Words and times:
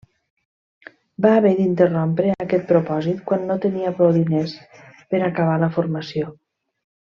Va 1.25 1.33
haver 1.41 1.51
d'interrompre 1.59 2.31
aquest 2.45 2.65
propòsit 2.71 3.21
quan 3.29 3.45
no 3.51 3.59
tenia 3.67 3.93
prou 4.01 4.11
diners 4.17 4.57
per 5.13 5.23
acabar 5.31 5.63
la 5.67 5.71
formació. 5.79 6.35